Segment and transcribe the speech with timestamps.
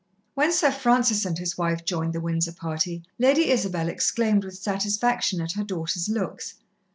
[0.33, 5.39] When Sir Francis and his wife joined the Windsor party, Lady Isabel exclaimed with satisfaction
[5.41, 6.55] at her daughters' looks.